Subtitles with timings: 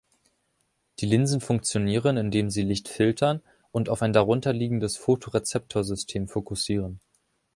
[0.97, 3.39] Die Linsen funktionieren, indem sie Licht filtern
[3.71, 6.99] und auf ein darunter liegendes Photorezeptorsystem fokussieren.